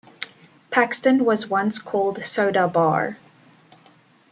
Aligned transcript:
Paxton 0.71 1.25
was 1.25 1.45
once 1.47 1.77
called 1.77 2.23
Soda 2.23 2.67
Bar. 2.67 3.17